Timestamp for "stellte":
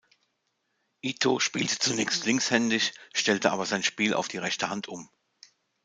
3.13-3.51